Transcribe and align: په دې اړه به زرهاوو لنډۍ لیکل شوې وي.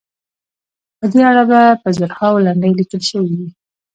په 0.97 1.05
دې 1.11 1.21
اړه 1.29 1.43
به 1.49 1.61
زرهاوو 1.97 2.43
لنډۍ 2.45 2.71
لیکل 2.79 3.01
شوې 3.09 3.33
وي. 3.39 3.49